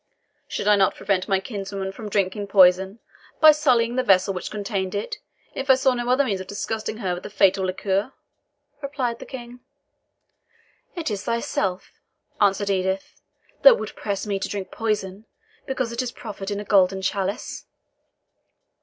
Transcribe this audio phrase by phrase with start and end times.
[0.47, 2.97] "Should I not prevent my kinswoman from drinking poison,
[3.39, 5.17] by sullying the vessel which contained it,
[5.53, 8.11] if I saw no other means of disgusting her with the fatal liquor?"
[8.81, 9.59] replied the King.
[10.95, 12.01] "It is thyself,"
[12.41, 13.21] answered Edith,
[13.61, 15.27] "that would press me to drink poison,
[15.67, 17.67] because it is proffered in a golden chalice."